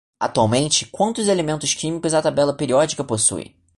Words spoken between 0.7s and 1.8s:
quantos elementos